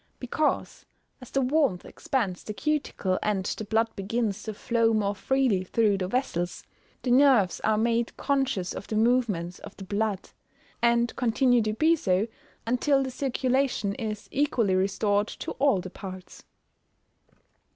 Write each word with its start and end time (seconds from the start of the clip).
_Because, 0.19 0.83
as 1.21 1.29
the 1.29 1.41
warmth 1.41 1.85
expands 1.85 2.43
the 2.43 2.55
cuticle, 2.55 3.19
and 3.21 3.45
the 3.45 3.63
blood 3.65 3.95
begins 3.95 4.41
to 4.41 4.53
flow 4.55 4.95
more 4.95 5.13
freely 5.13 5.63
through 5.63 5.99
the 5.99 6.07
vessels, 6.07 6.63
the 7.03 7.11
nerves 7.11 7.59
are 7.59 7.77
made 7.77 8.17
conscious 8.17 8.73
of 8.73 8.87
the 8.87 8.95
movements 8.95 9.59
of 9.59 9.77
the 9.77 9.83
blood, 9.83 10.31
and 10.81 11.15
continue 11.15 11.61
to 11.61 11.73
be 11.73 11.95
so 11.95 12.25
until 12.65 13.03
the 13.03 13.11
circulation 13.11 13.93
is 13.93 14.27
equally 14.31 14.73
restored 14.73 15.27
to 15.27 15.51
all 15.59 15.79
the 15.79 15.91
parts. 15.91 16.45